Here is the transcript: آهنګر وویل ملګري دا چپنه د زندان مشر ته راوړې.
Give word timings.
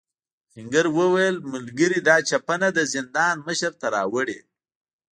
آهنګر 0.51 0.85
وویل 0.99 1.35
ملګري 1.53 1.99
دا 2.07 2.15
چپنه 2.29 2.67
د 2.77 2.79
زندان 2.93 3.35
مشر 3.47 3.71
ته 3.81 3.87
راوړې. 3.95 4.39